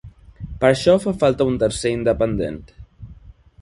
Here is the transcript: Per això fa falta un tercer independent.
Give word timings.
Per 0.63 0.67
això 0.69 0.95
fa 1.05 1.13
falta 1.25 1.49
un 1.53 1.61
tercer 1.67 1.95
independent. 2.01 2.61